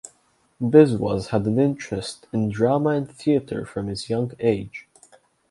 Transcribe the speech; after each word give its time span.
Biswas 0.59 1.27
had 1.27 1.45
an 1.45 1.59
interest 1.59 2.25
in 2.33 2.49
drama 2.49 2.89
and 2.89 3.07
theatre 3.11 3.67
from 3.67 3.85
his 3.85 4.09
young 4.09 4.31
age. 4.39 4.87